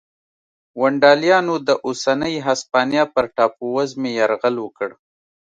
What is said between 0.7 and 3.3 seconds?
ونډالیانو د اوسنۍ هسپانیا پر